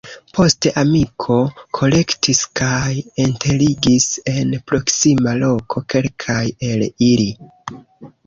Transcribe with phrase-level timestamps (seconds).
[0.35, 1.35] Poste amiko
[1.79, 7.29] kolektis kaj enterigis en proksima loko kelkajn el ili.